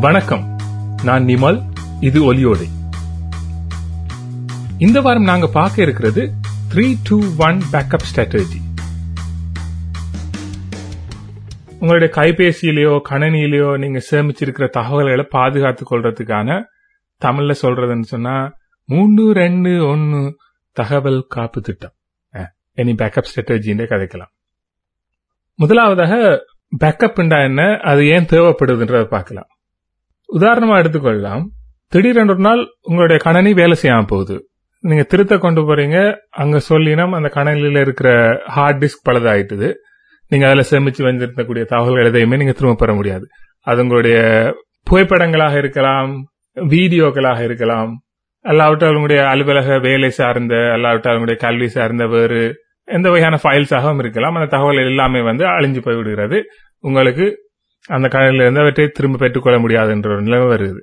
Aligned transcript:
வணக்கம். 0.00 0.56
நான் 1.04 1.24
நிமல் 1.24 1.62
இது 2.00 2.34
ஒலியோடை. 2.34 2.66
இந்த 4.78 5.00
வாரம் 5.00 5.22
நாங்க 5.22 5.46
பார்க்க 5.46 5.82
இருக்கிறது 5.82 6.32
three 6.74 6.94
two 7.02 7.20
one 7.38 7.62
backup 7.72 8.04
strategy 8.14 8.58
உங்களுடைய 11.70 12.14
கைபேசியிலேயோ 12.14 13.00
கணனியிலேயோ 13.08 13.78
நீங்க 13.78 14.00
சேமிச்சிருக்கிற 14.10 14.68
தகவல்களை 14.68 15.26
பாதுகாத்து 15.30 15.84
கொள்றதுக்கான 15.90 16.64
தமிழ்ல 17.24 17.54
சொல்றதுன்னு 17.62 18.02
சொன்னா 18.02 18.52
மூணு 18.84 19.32
ரெண்டு 19.32 19.86
ஒன்னு 19.86 20.36
தகவல் 20.72 21.24
காப்பு 21.28 21.60
திட்டம். 21.60 21.92
எனி 22.76 22.94
பேக்கப் 22.96 23.28
ஸ்ட்ராட்டஜின்னு 23.34 23.86
கதைக்கலாம். 23.90 24.32
முதலாவதாக 25.54 26.44
பேக்கப் 26.78 27.44
என்ன 27.44 27.78
அது 27.82 28.06
ஏன் 28.06 28.24
தேவைப்படுதுன்றத 28.24 29.04
பார்க்கலாம். 29.04 29.46
உதாரணமா 30.32 30.84
எடுத்துக்கொள்ளலாம். 30.84 31.44
திடீரென்று 31.88 32.32
ஒரு 32.32 32.42
நாள் 32.42 32.66
உங்களுடைய 32.80 33.22
கணனி 33.24 33.54
வேலை 33.54 33.76
செய்யாம 33.82 34.06
போகுது. 34.06 34.48
நீங்க 34.80 35.02
திருத்த 35.02 35.36
கொண்டு 35.36 35.62
போறீங்க. 35.62 36.16
அங்க 36.30 36.60
சொல்லினம் 36.68 37.14
அந்த 37.14 37.30
கணனில 37.34 37.80
இருக்கிற 37.80 38.42
ஹார்ட் 38.46 38.84
டிஸ்க் 38.84 39.08
பழுதாயிட்டுது. 39.08 39.72
நீங்க 40.28 40.46
அதுல 40.46 40.64
சேமிச்சு 40.70 40.98
வந்திருக்கக்கூடிய 40.98 41.64
தகவல்கள் 41.64 42.04
எதையுமே 42.04 42.36
நீங்க 42.36 42.52
திரும்ப 42.52 42.74
பெற 42.74 42.94
முடியாது. 42.94 43.26
அது 43.60 43.82
உங்களுடைய 43.82 44.50
புகைப்படங்களாக 44.82 45.58
இருக்கலாம் 45.58 46.26
வீடியோக்களாக 46.54 47.44
இருக்கலாம். 47.44 48.00
அல்லாவிட்டால் 48.44 48.88
உங்களுடைய 48.88 49.26
அலுவலக 49.26 49.78
வேலை 49.78 50.10
சார்ந்த 50.10 50.54
அல்லாவிட்டால் 50.54 51.12
உங்களுடைய 51.12 51.40
கல்வி 51.40 51.68
சார்ந்த 51.68 52.06
வேறு 52.06 52.54
எந்த 52.84 53.08
வகையான 53.08 53.38
ஃபைல்ஸாகவும் 53.42 53.98
இருக்கலாம். 53.98 54.34
அந்த 54.34 54.46
தகவல் 54.46 54.76
எல்லாமே 54.76 55.20
வந்து 55.20 55.44
அழிஞ்சு 55.44 55.80
போய்விடுகிறது. 55.84 56.42
உங்களுக்கு 56.80 57.45
அந்த 57.86 58.08
கடையில 58.08 58.44
இருந்தவற்றை 58.46 58.88
திரும்ப 58.88 59.16
பெற்றுக்கொள்ள 59.16 59.58
முடியாது 59.58 59.90
என்ற 59.90 60.10
ஒரு 60.10 60.22
நிலைமை 60.22 60.46
வருது. 60.56 60.82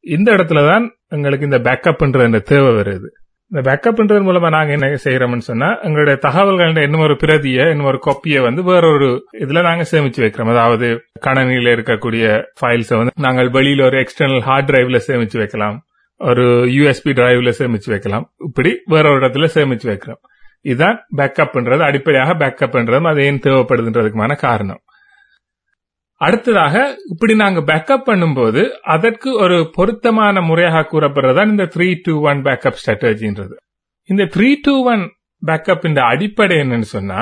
இந்த 0.00 0.32
இடத்துல 0.32 0.70
தான் 0.70 0.94
எங்களுக்கு 1.08 1.44
இந்த 1.44 1.58
பேக்கப்ன்ற 1.58 2.24
இந்த 2.24 2.38
தேவை 2.38 2.74
வருது. 2.74 3.08
இந்த 3.52 3.60
பேக்கப்ன்றது 3.70 4.22
மூலமா 4.26 4.48
நாங்க 4.48 4.72
என்ன 4.72 4.86
செய்யறோம்னு 5.04 5.38
சொன்னா 5.38 5.78
எங்களுடைய 5.80 6.18
தகவல்கள் 6.18 6.82
இன்னும் 6.82 7.00
ஒரு 7.00 7.16
பிரதியை 7.16 7.70
இன்னும் 7.70 7.86
ஒரு 7.86 8.00
காப்பியை 8.06 8.42
வந்து 8.42 8.62
வேறொரு 8.62 9.28
இதுல 9.38 9.62
நாங்க 9.62 9.84
சேமிச்சு 9.90 10.22
வைக்கிறோம். 10.24 10.50
அதாவது 10.50 10.88
கணனியில 11.20 11.72
இருக்கக்கூடிய 11.76 12.44
ஃபைல்ஸை 12.60 12.96
வந்து 12.96 13.12
நாங்கள் 13.20 13.50
வெளியில 13.50 13.84
ஒரு 13.84 14.04
எக்ஸ்டர்னல் 14.04 14.40
ஹார்ட் 14.40 14.70
டிரைவ்ல 14.70 15.00
சேமிச்சு 15.06 15.38
வைக்கலாம். 15.38 15.82
ஒரு 16.16 16.42
யூஎஸ்பி 16.66 17.12
டிரைவ்ல 17.18 17.52
சேமிச்சு 17.58 17.90
வைக்கலாம். 17.90 18.32
இப்படி 18.46 18.82
வேற 18.84 19.10
ஒரு 19.10 19.26
இடத்துல 19.26 19.48
சேமிச்சு 19.54 19.88
வைக்கிறோம். 19.92 20.20
இதுதான் 20.60 21.06
பேக்கப்ன்றது 21.16 21.78
அடிப்படையாக 21.78 22.34
பேக்கப்ன்றதும் 22.34 23.08
அது 23.08 23.24
ஏன் 23.24 23.38
தேவைப்படுதுன்றதுக்குமான 23.38 24.36
காரணம். 24.36 24.80
அடுத்ததாக 26.20 26.96
இப்படி 27.08 27.34
நாங்க 27.34 27.60
பேக்கப் 27.60 28.08
பண்ணும்போது 28.08 28.68
அதற்கு 28.68 29.34
ஒரு 29.38 29.70
பொருத்தமான 29.72 30.40
முறையாக 30.40 30.80
கூறப்படுறதுதான் 30.90 31.48
இந்த 31.48 31.62
த்ரீ 31.62 31.96
டூ 32.02 32.20
ஒன் 32.20 32.42
பேக்கப் 32.42 32.76
ஸ்ட்ராட்டஜின்றது 32.80 33.54
இந்த 34.04 34.22
த்ரீ 34.24 34.54
டூ 34.62 34.74
ஒன் 34.84 35.12
பேக்கப் 35.46 35.86
இந்த 35.86 36.02
அடிப்படை 36.02 36.56
என்னன்னு 36.56 36.88
சொன்னா 36.94 37.20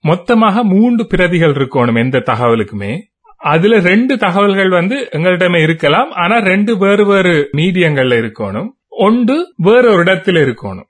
மொத்தமாக 0.00 0.64
மூன்று 0.64 1.06
பிரதிகள் 1.06 1.52
இருக்கணும் 1.52 1.98
எந்த 1.98 2.18
தகவலுக்குமே. 2.18 2.92
அதுல 3.36 3.78
ரெண்டு 3.78 4.18
தகவல்கள் 4.18 4.68
வந்து 4.68 5.08
எங்களிடமே 5.12 5.62
இருக்கலாம் 5.62 6.10
ஆனா 6.10 6.38
ரெண்டு 6.38 6.78
வேறு 6.78 7.06
வேறு 7.06 7.50
மீடியங்கள்ல 7.52 8.18
இருக்கணும். 8.24 8.68
ஒன்று 8.88 9.52
வேற 9.56 9.92
ஒரு 9.92 10.02
இடத்துல 10.02 10.40
இருக்கணும். 10.44 10.88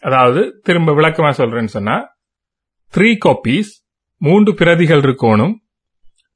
அதாவது 0.00 0.60
திரும்ப 0.62 0.92
விளக்கமா 0.92 1.32
சொல்றேன்னு 1.38 1.74
சொன்னா 1.76 1.96
த்ரீ 2.96 3.16
காப்பீஸ் 3.24 3.72
மூன்று 4.16 4.54
பிரதிகள் 4.54 5.00
இருக்கணும். 5.00 5.60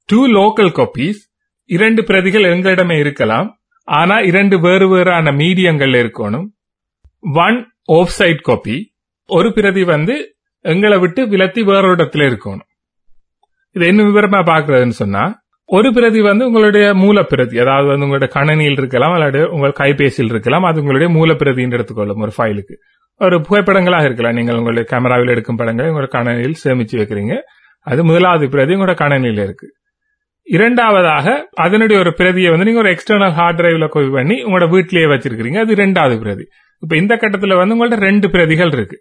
டூ 0.09 0.27
லோக்கல் 0.27 0.73
காப்பீஸ் 0.73 1.21
இரண்டு 1.65 2.05
பிரதிகள் 2.05 2.43
எங்களிடமே 2.43 2.99
இருக்கலாம் 2.99 3.59
ஆனா 3.85 4.19
இரண்டு 4.19 4.61
வேறு 4.61 4.89
வேறான 4.89 5.31
மீடியங்கள்ல 5.31 5.99
இருக்கணும். 6.05 6.47
ஒன் 7.47 7.73
ஆஃப் 7.85 8.13
சைட் 8.19 8.41
காப்பி 8.41 8.77
ஒரு 9.27 9.53
பிரதி 9.53 9.85
வந்து 9.85 10.37
எங்களை 10.61 10.99
விட்டு 10.99 11.27
விலத்தி 11.27 11.65
வேற 11.65 11.95
இடத்துல 11.95 12.25
இருக்கணும். 12.31 12.69
இது 13.71 13.87
என்ன 13.87 14.03
விவரமா 14.03 14.41
பாக்குறதுன்னு 14.51 14.99
சொன்னா 15.03 15.45
ஒரு 15.65 15.93
பிரதி 15.93 16.21
வந்து 16.21 16.47
உங்களுடைய 16.47 16.87
மூலப்பிரதி 16.95 17.61
அதாவது 17.61 17.87
வந்து 17.87 18.07
உங்களுடைய 18.07 18.35
கணனியில் 18.35 18.79
இருக்கலாம் 18.79 19.13
அல்லது 19.13 19.51
உங்கள் 19.51 19.75
கைபேசியில் 19.79 20.33
இருக்கலாம் 20.35 20.63
அது 20.63 20.81
உங்களுடைய 20.81 21.09
மூலப்பிரதின்னு 21.15 21.73
எடுத்துக்கொள்ளும் 21.73 22.21
ஒரு 22.21 22.33
ஃபைலுக்கு. 22.37 22.75
ஒரு 23.17 23.41
புகைப்படங்களாக 23.41 24.05
இருக்கலாம். 24.05 24.35
நீங்கள் 24.35 24.55
உங்களுடைய 24.55 24.89
கேமராவில் 24.93 25.29
எடுக்கும் 25.29 25.57
படங்களை 25.57 25.93
உங்களோட 25.93 26.09
கணனியில் 26.09 26.57
சேமிச்சு 26.65 26.97
வைக்கிறீங்க. 27.01 27.37
அது 27.81 28.05
முதலாவது 28.05 28.49
பிரதி 28.49 28.75
உங்களோட 28.75 28.95
கணனியில் 28.95 29.43
இருக்கு. 29.43 29.67
இரண்டாவதாக 30.47 31.49
அதனுடைய 31.55 32.03
ஒரு 32.03 32.15
பிரதியை 32.15 32.51
வந்து 32.51 32.65
நீங்க 32.65 32.81
ஒரு 32.81 32.91
எக்ஸ்டர்னல் 32.91 33.33
ஹார்ட் 33.33 33.61
டிரைவ்ல 33.61 33.89
கோவி 33.89 34.11
பண்ணி 34.11 34.45
உங்களோட 34.45 34.69
வீட்டிலேயே 34.69 35.09
வச்சிருக்கீங்க 35.13 35.59
அது 35.59 35.75
ரெண்டாவது 35.75 36.17
பிரதி. 36.21 36.45
இப்ப 36.83 36.97
இந்த 36.97 37.15
கட்டத்துல 37.15 37.57
வந்து 37.57 37.75
உங்கள்ட்ட 37.75 37.99
ரெண்டு 37.99 38.31
பிரதிகள் 38.31 38.73
இருக்கு. 38.73 38.99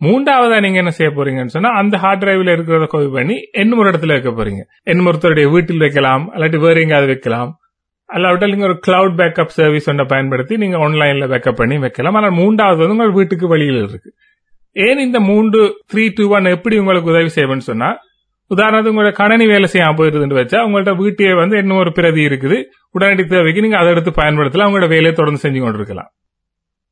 மூன்றாவதா 0.00 0.60
நீங்க 0.60 0.78
என்ன 0.78 0.90
செய்ய 0.90 1.12
போறீங்கன்னு 1.12 1.54
சொன்னா 1.56 1.70
அந்த 1.70 1.98
ஹார்ட் 1.98 2.22
டிரைவ்ல 2.22 2.54
இருக்கிறத 2.54 2.86
கோவி 2.86 3.08
பண்ணி 3.08 3.36
என்ன 3.52 3.76
ஒரு 3.76 3.90
இடத்துல 3.90 4.06
வைக்க 4.06 4.30
போறீங்க. 4.30 4.62
இன்னும் 4.84 5.06
ஒருத்தருடைய 5.06 5.50
வீட்டில் 5.50 5.78
வைக்கலாம் 5.78 6.24
இல்லாட்டி 6.34 6.58
வேற 6.58 6.80
எங்காவது 6.80 7.06
வைக்கலாம். 7.06 7.52
அல்லாவிட்டால் 8.12 8.50
நீங்க 8.50 8.66
ஒரு 8.66 8.80
கிளவுட் 8.86 9.16
பேக்கப் 9.20 9.54
சர்வீஸ் 9.58 9.88
ஒன்றை 9.88 10.06
பயன்படுத்தி 10.08 10.56
நீங்க 10.56 10.78
ஆன்லைன்ல 10.78 11.28
பேக்கப் 11.34 11.60
பண்ணி 11.60 11.78
வைக்கலாம். 11.78 12.14
ஆனால் 12.14 12.30
மூன்றாவது 12.30 12.78
வந்து 12.78 12.92
உங்கள் 12.92 13.10
வீட்டுக்கு 13.10 13.48
வழியில் 13.48 13.88
இருக்கு. 13.88 14.10
ஏன் 14.72 14.98
இந்த 14.98 15.20
மூன்று 15.20 15.60
த்ரீ 15.92 16.10
டூ 16.14 16.26
ஒன் 16.28 16.44
எப்படி 16.44 16.78
உங்களுக்கு 16.78 17.10
உதவி 17.10 17.30
செய்வேன்னு 17.36 17.68
சொன்னா 17.70 17.90
உதாரணத்துக்கு 18.50 18.94
உங்களோட 18.94 19.12
கணனி 19.20 19.46
வேலை 19.46 19.68
செய்யாம 19.72 19.96
போயிருதுன்னு 19.98 20.38
வச்சா 20.40 20.58
உங்கள்ட்ட 20.66 20.92
வீட்டையே 20.96 21.32
வந்து 21.34 21.56
இன்னும் 21.58 21.80
ஒரு 21.82 21.92
பிரதி 21.92 22.22
இருக்குது. 22.28 22.56
உடனடி 22.90 23.24
தேவைக்கு 23.24 23.60
நீங்க 23.60 23.78
அதை 23.78 23.90
எடுத்து 23.92 24.10
பயன்படுத்தலாம் 24.10 24.68
உங்களோட 24.70 24.88
வேலையை 24.88 25.12
தொடர்ந்து 25.12 25.42
செஞ்சு 25.44 25.60
கொண்டிருக்கலாம். 25.60 26.10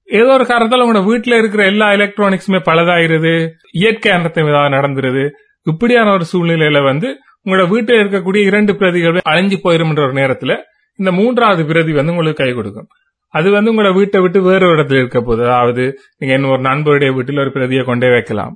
ஏதோ 0.09 0.31
ஒரு 0.33 0.47
காரணத்தால் 0.47 0.85
உங்களோட 0.85 1.03
வீட்டுல 1.11 1.39
இருக்கிற 1.39 1.65
எல்லா 1.65 1.89
எலக்ட்ரானிக்ஸுமே 1.93 2.61
பலதாயிருது 2.71 3.35
இயற்கை 3.73 4.12
அனர்த்தம் 4.12 4.51
ஏதாவது 4.53 4.75
நடந்துருது. 4.77 5.25
இப்படியான 5.67 6.12
ஒரு 6.12 6.25
சூழ்நிலையில 6.33 6.79
வந்து 6.85 7.09
உங்களோட 7.45 7.69
வீட்டில் 7.69 8.01
இருக்கக்கூடிய 8.03 8.43
இரண்டு 8.51 8.73
பிரதிகள் 8.77 9.19
அழிஞ்சு 9.31 9.59
போயிரும்ன்ற 9.65 10.03
ஒரு 10.09 10.17
நேரத்துல 10.23 10.55
இந்த 10.99 11.12
மூன்றாவது 11.12 11.62
பிரதி 11.65 11.93
வந்து 11.93 12.11
உங்களுக்கு 12.11 12.45
கை 12.45 12.53
கொடுக்கும். 12.55 12.89
அது 13.35 13.51
வந்து 13.51 13.71
உங்களோட 13.73 13.95
வீட்டை 13.95 14.21
விட்டு 14.21 14.43
வேறு 14.43 14.75
இடத்துல 14.75 15.01
இருக்க 15.03 15.21
போகுது. 15.21 15.43
அதாவது 15.51 15.85
நீங்க 16.19 16.35
இன்னும் 16.35 16.51
ஒரு 16.51 16.62
நண்பருடைய 16.62 17.11
வீட்டில் 17.15 17.39
ஒரு 17.39 17.53
பிரதியை 17.53 17.85
கொண்டே 17.85 18.11
வைக்கலாம். 18.11 18.55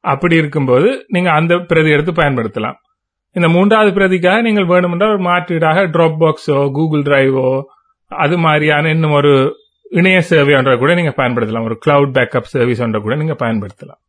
அப்படி 0.00 0.36
இருக்கும்போது 0.36 1.04
நீங்க 1.08 1.30
அந்த 1.30 1.58
பிரதி 1.58 1.90
எடுத்து 1.90 2.12
பயன்படுத்தலாம். 2.12 2.76
இந்த 3.36 3.48
மூன்றாவது 3.48 3.90
பிரதிக்காக 4.00 4.42
நீங்கள் 4.42 4.66
வேணுமென்றால் 4.66 5.14
ஒரு 5.16 5.22
மாற்றீடாக 5.22 5.84
ட்ராப் 5.94 6.18
பாக்ஸோ 6.20 6.70
கூகுள் 6.72 7.02
டிரைவோ 7.02 7.60
அது 8.10 8.38
மாதிரியான 8.38 8.88
இன்னும் 8.88 9.10
ஒரு 9.10 9.56
இணைய 9.90 10.20
சேவை 10.20 10.54
ஒன்றை 10.54 10.78
கூட 10.78 10.94
நீங்க 10.94 11.12
பயன்படுத்தலாம். 11.16 11.62
ஒரு 11.62 11.78
கிளவுட் 11.86 12.14
பேக்கப் 12.16 12.52
சர்வீஸ் 12.54 12.82
ஒன்றை 12.82 13.00
கூட 13.02 13.16
நீங்க 13.16 13.36
பயன்படுத்தலாம். 13.38 14.00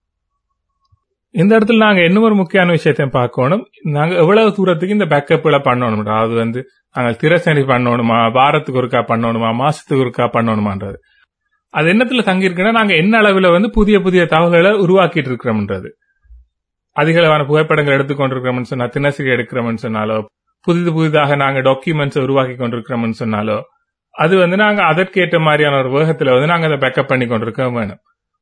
இந்த 1.32 1.60
இடத்துல 1.60 1.78
நாங்க 1.78 2.04
இன்னும் 2.04 2.24
ஒரு 2.24 2.36
முக்கியமான 2.36 2.72
விஷயத்தையும் 2.72 3.14
பார்க்கணும். 3.14 3.64
நாங்க 3.84 4.16
எவ்வளவு 4.16 4.54
தூரத்துக்கு 4.54 4.94
இந்த 4.94 5.06
பேக்கப்களை 5.06 5.60
பண்ணணும் 5.60 6.00
அதாவது 6.00 6.34
வந்து 6.34 6.60
நாங்கள் 6.96 7.18
திரசனி 7.22 7.64
பண்ணணுமா? 7.74 8.32
வாரத்துக்கு 8.32 8.82
ஒருக்கா 8.82 9.02
பண்ணணுமா? 9.12 9.50
மாசத்துக்கு 9.64 10.04
ஒருக்கா 10.06 10.28
பண்ணணுமான்றது. 10.38 10.98
அது 11.74 11.88
என்னத்துல 11.94 12.24
தங்கியிருக்குன்னா 12.30 12.72
நாங்க 12.72 12.94
என்ன 12.96 13.22
அளவுல 13.22 13.52
வந்து 13.52 13.70
புதிய 13.70 14.00
புதிய 14.00 14.26
தகவல்களை 14.26 14.72
உருவாக்கிட்டு 14.86 15.30
இருக்கிறோம்ன்றது 15.32 15.90
அதிகளவான 16.96 17.46
புகைப்படங்கள் 17.46 17.98
எடுத்துக்கொண்டிருக்கிறோம்னு 17.98 18.72
சொன்னா 18.72 18.88
தினசரி 18.88 19.30
எடுக்கிறோம்னு 19.30 19.84
சொன்னாலோ 19.84 20.18
புதிது 20.68 20.92
புதிதாக 20.94 21.36
நாங்க 21.36 21.60
டாக்குமெண்ட்ஸ் 21.60 22.22
உருவாக்கி 22.22 22.54
கொண்டிருக்கிறோம்னு 22.54 23.20
சொன்னாலோ 23.20 23.58
அது 24.16 24.38
வந்து 24.38 24.58
நாங்க 24.58 24.82
அதற்கேற்ற 24.84 25.40
மாதிரியான 25.40 25.78
ஒரு 25.82 25.90
வேகத்துல 25.98 26.34
வந்து 26.36 26.48
நாங்க 26.48 26.66
அதை 26.70 26.78
பேக்கப் 26.78 27.10
பண்ணி 27.12 27.26
கொண்டிருக்க 27.28 27.70
வேணும். 27.70 28.00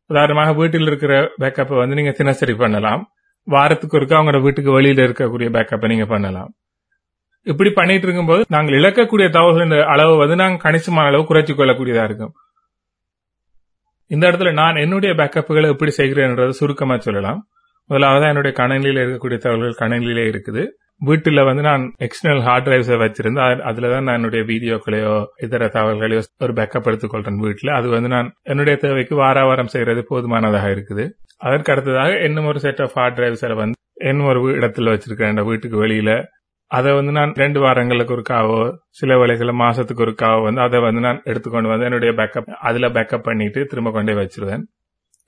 உதாரணமாக 0.10 0.54
வீட்டில் 0.54 0.88
இருக்கிற 0.90 1.14
பேக்கப்பை 1.42 1.76
வந்து 1.78 1.96
நீங்க 1.96 2.12
தினசரி 2.12 2.54
பண்ணலாம். 2.54 3.02
வாரத்துக்கு 3.48 3.98
ஒருக்கா 3.98 4.16
அவங்களோட 4.20 4.42
வீட்டுக்கு 4.42 4.72
வெளியில 4.82 5.04
இருக்கக்கூடிய 5.08 5.50
பேக்கப்பை 5.56 5.88
நீங்க 5.88 6.06
பண்ணலாம். 6.06 6.50
இப்படி 7.42 7.70
பண்ணிட்டு 7.70 8.06
இருக்கும்போது 8.08 8.46
நாங்கள் 8.50 8.78
இழக்கக்கூடிய 8.80 9.28
தகவல்களின் 9.36 9.86
அளவு 9.94 10.16
வந்து 10.18 10.36
நாங்க 10.36 10.58
கணிசமான 10.58 11.08
அளவு 11.08 11.24
குறைச்சி 11.24 11.54
கொள்ளக்கூடியதா 11.54 12.04
இருக்கும். 12.04 12.34
இந்த 14.08 14.28
இடத்துல 14.28 14.54
நான் 14.54 14.76
என்னுடைய 14.76 15.16
பேக்கப்புகளை 15.16 15.68
எப்படி 15.68 15.92
செய்கிறேன்ன்றதை 15.98 16.50
சுருக்கமா 16.50 16.98
சொல்லலாம். 16.98 17.40
முதலாவது 17.90 18.28
என்னுடைய 18.28 18.56
கணினியில 18.60 19.02
இருக்கக்கூடிய 19.06 19.38
தகவல்கள் 19.38 19.82
கணனிலே 19.82 20.26
இருக்குது. 20.34 20.64
வீட்டுல 21.06 21.46
வந்து 21.46 21.62
நான் 21.62 21.84
எக்ஸ்டர்னல் 22.00 22.42
ஹார்ட் 22.42 22.68
டிரைவ்ஸை 22.68 22.96
அதில் 23.40 23.66
அதுலதான் 23.70 24.04
நான் 24.04 24.16
என்னுடைய 24.16 24.46
வீடியோக்களையோ 24.46 25.26
இதர 25.44 25.66
தகவல்களையோ 25.66 26.22
ஒரு 26.40 26.54
பேக்கப் 26.54 26.88
எடுத்துக்கொள்றேன் 26.90 27.42
வீட்டுல. 27.46 27.70
அது 27.70 27.90
வந்து 27.90 28.08
நான் 28.08 28.34
என்னுடைய 28.44 28.80
தேவைக்கு 28.80 29.16
வார 29.16 29.44
வாரம் 29.46 29.68
செய்யறது 29.68 30.04
போதுமானதாக 30.08 30.70
இருக்குது. 30.70 31.10
அதற்கு 31.38 31.72
அடுத்ததாக 31.72 32.20
இன்னும் 32.20 32.46
ஒரு 32.46 32.60
செட் 32.60 32.82
ஆஃப் 32.82 32.96
ஹார்ட் 32.96 33.18
டிரைவ்ஸை 33.18 33.54
வந்து 33.54 33.78
இன்னும் 34.10 34.28
ஒரு 34.28 34.42
இடத்துல 34.60 34.94
வச்சிருக்கேன் 34.94 35.46
வீட்டுக்கு 35.46 35.86
வெளியில 35.86 36.12
அதை 36.72 36.92
வந்து 36.94 37.12
நான் 37.12 37.34
ரெண்டு 37.36 37.60
வாரங்களுக்கு 37.60 38.14
ஒருக்காவோ 38.16 38.58
சில 39.00 39.18
வேலைகளை 39.18 39.54
மாசத்துக்கு 39.60 40.04
ஒருக்காவோ 40.06 40.40
வந்து 40.48 40.62
அதை 40.62 40.80
வந்து 40.80 41.02
நான் 41.02 41.22
எடுத்துக்கொண்டு 41.24 41.70
வந்து 41.70 41.86
என்னுடைய 41.86 42.12
பேக்கப் 42.20 42.50
அதுல 42.70 42.90
பேக்கப் 42.90 43.28
பண்ணிட்டு 43.28 43.62
திரும்ப 43.66 43.92
கொண்டே 43.92 44.14
வச்சிருவேன். 44.14 44.64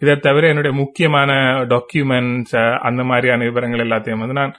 இதை 0.02 0.16
தவிர 0.16 0.48
என்னுடைய 0.48 0.74
முக்கியமான 0.78 1.32
டாக்குமெண்ட்ஸ் 1.74 2.58
அந்த 2.80 3.02
மாதிரியான 3.04 3.44
விவரங்கள் 3.44 3.86
எல்லாத்தையும் 3.88 4.24
வந்து 4.24 4.38
நான் 4.42 4.54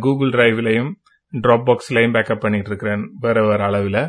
கூகுள் 0.00 0.30
டிரைவ்லையும் 0.30 0.90
ட்ராப் 1.32 1.66
பாக்ஸ்லயும் 1.68 2.14
பேக்கப் 2.16 2.44
பண்ணிட்டு 2.44 2.70
இருக்கிறேன் 2.70 3.04
வேற 3.20 3.38
வேற 3.48 3.60
அளவில். 3.64 4.02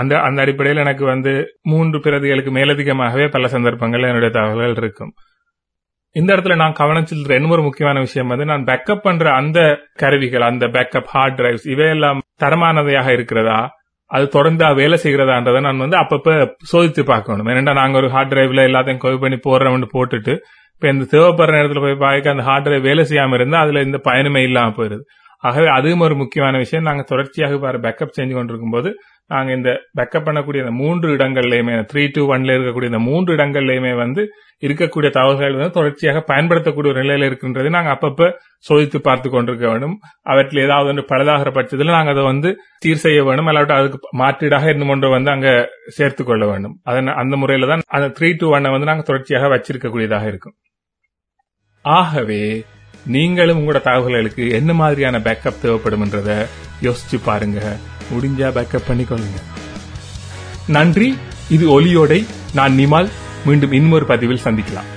அந்த 0.00 0.14
அந்த 0.20 0.38
அடிப்படையில் 0.42 0.82
எனக்கு 0.82 1.04
வந்து 1.04 1.32
மூன்று 1.62 1.98
பிரதிகளுக்கு 1.98 2.52
மேலதிகமாகவே 2.58 3.26
பல 3.30 3.48
சந்தர்ப்பங்கள் 3.48 4.08
என்னுடைய 4.10 4.30
தகவல்கள் 4.38 4.82
இருக்கும். 4.84 5.12
இந்த 6.18 6.30
இடத்துல 6.36 6.56
நான் 6.56 6.78
கவனம் 6.80 7.08
செலுத்துற 7.10 7.34
இன்னொரு 7.40 7.62
முக்கியமான 7.62 8.00
விஷயம் 8.00 8.28
வந்து 8.28 8.44
நான் 8.44 8.64
பேக்கப் 8.64 9.02
பண்ற 9.02 9.32
அந்த 9.32 9.58
கருவிகள் 9.94 10.46
அந்த 10.50 10.66
பேக்கப் 10.66 11.10
ஹார்ட் 11.14 11.38
டிரைவ்ஸ் 11.38 11.70
இவையெல்லாம் 11.70 12.20
தரமானதையாக 12.42 13.12
இருக்கிறதா? 13.12 13.58
அது 14.10 14.26
தொடர்ந்து 14.28 14.74
வேலை 14.74 14.96
செய்கிறதான்றதை 15.02 15.60
நான் 15.60 15.82
வந்து 15.84 15.96
அப்பப்ப 15.96 16.28
சோதித்து 16.72 17.02
பார்க்கணும். 17.04 17.46
ஏன்னா 17.46 17.72
நாங்க 17.72 17.96
ஒரு 17.98 18.10
ஹார்ட் 18.10 18.32
டிரைவ்ல 18.32 18.62
எல்லாத்தையும் 18.68 19.02
கோவி 19.04 19.18
பண்ணி 19.18 19.38
போடுறோம்னு 19.48 19.88
போட்டுட்டு 19.94 20.34
இப்ப 20.74 20.88
இந்த 20.88 21.04
தேவைப்படுற 21.12 21.54
நேரத்துல 21.56 21.80
போய் 21.80 21.94
பார்க்க 21.94 22.30
அந்த 22.30 22.42
ஹார்ட் 22.42 22.62
டிரைவ் 22.62 22.82
வேலை 22.82 23.04
செய்யாம 23.08 23.34
இருந்தா 23.34 23.58
அதுல 23.60 23.80
இந்த 23.80 24.00
பயனுமே 24.04 24.42
இல்லாம 24.42 24.68
போயிருது. 24.76 25.04
ஆகவே 25.44 25.68
அதுவும் 25.76 26.02
ஒரு 26.06 26.14
முக்கியமான 26.22 26.58
விஷயம். 26.64 26.86
நாங்க 26.88 27.02
தொடர்ச்சியாக 27.12 27.56
வேற 27.66 27.76
பேக்கப் 27.84 28.16
செஞ்சு 28.18 28.34
கொண்டிருக்கும் 28.36 28.74
போது 28.76 28.90
நாங்க 29.32 29.50
இந்த 29.56 29.70
பேக்கப் 29.98 30.26
பண்ணக்கூடிய 30.26 30.62
இந்த 30.64 30.74
மூன்று 30.80 31.08
இடங்கள்லயுமே 31.16 31.72
த்ரீ 31.90 32.02
டூ 32.14 32.22
ஒன்ல 32.34 32.54
இருக்கக்கூடிய 32.56 32.90
இந்த 32.92 33.00
மூன்று 33.08 33.30
இடங்கள்லயுமே 33.36 33.92
வந்து 34.02 34.22
இருக்கக்கூடிய 34.66 35.08
தகவல்கள் 35.16 35.58
வந்து 35.58 35.74
தொடர்ச்சியாக 35.76 36.20
பயன்படுத்தக்கூடிய 36.30 36.92
ஒரு 36.92 37.02
நிலையில 37.02 37.28
இருக்கின்றது 37.30 37.68
நாங்க 37.76 37.90
அப்பப்ப 37.96 38.30
சோதித்து 38.68 38.98
பார்த்து 39.08 39.28
கொண்டிருக்க 39.34 39.66
வேண்டும். 39.72 39.94
அவற்றில் 40.32 40.64
ஏதாவது 40.64 40.90
ஒன்று 40.92 41.04
பழுதாகிற 41.12 41.50
பட்சத்தில் 41.58 41.94
நாங்க 41.96 42.14
அதை 42.14 42.24
வந்து 42.30 42.50
சீர் 42.84 43.04
செய்ய 43.04 43.20
வேண்டும். 43.28 43.50
அல்லாவிட்டு 43.52 43.76
அதுக்கு 43.80 44.00
மாற்றீடாக 44.22 44.72
இன்னும் 44.74 44.92
ஒன்று 44.94 45.10
வந்து 45.16 45.32
அங்க 45.34 45.50
சேர்த்து 45.98 46.24
கொள்ள 46.24 46.46
வேண்டும். 46.52 46.74
அதன் 46.90 47.12
அந்த 47.22 47.36
முறையில 47.42 47.70
தான் 47.72 47.84
அந்த 47.98 48.08
த்ரீ 48.18 48.30
டூ 48.40 48.48
ஒன்னை 48.56 48.72
வந்து 48.76 48.90
நாங்க 48.92 49.06
தொடர்ச்சியாக 49.10 49.52
வச்சிருக்கக்கூடியதாக 49.54 50.26
இருக்கும். 50.32 50.56
ஆகவே 51.84 52.42
நீங்களும் 53.06 53.58
உங்களோட 53.58 53.80
தகவல்களுக்கு 53.80 54.50
என்ன 54.50 54.72
மாதிரியான 54.72 55.18
பேக்கப் 55.18 55.54
தேவைப்படும்ன்றத 55.62 56.46
யோசிச்சு 56.82 57.20
பாருங்க. 57.24 57.76
முடிஞ்சா 58.12 58.50
பேக்கப் 58.50 58.84
பண்ணிக்கொள்ளுங்க 58.88 59.42
நன்றி. 60.66 61.18
இது 61.48 61.80
ஒலியோடை. 61.80 62.26
நான் 62.54 62.78
நிமால். 62.78 63.08
மீண்டும் 63.44 63.72
இன்னொரு 63.72 64.06
பதிவில் 64.06 64.40
சந்திக்கலாம். 64.44 64.96